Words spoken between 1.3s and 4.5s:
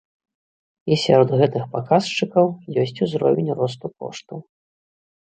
гэтых паказчыкаў ёсць узровень росту коштаў.